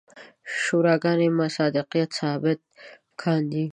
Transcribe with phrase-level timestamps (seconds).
[0.61, 2.59] شوراګانې مصداقیت ثابت
[3.21, 3.65] کاندي.